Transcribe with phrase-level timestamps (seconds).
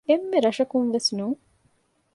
[0.09, 1.39] އެންމެ ރަށަކުން ވެސް ނޫން